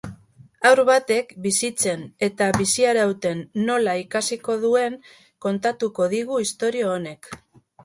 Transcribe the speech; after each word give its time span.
Haur 0.67 0.79
batek 0.85 1.35
bizitzen 1.43 2.01
eta 2.29 2.47
bizirauten 2.61 3.45
nola 3.69 3.95
ikasiko 4.05 4.57
duen 4.65 4.99
kontatuko 5.49 6.11
digu 6.17 6.43
istorio 6.49 6.93
honek. 6.99 7.33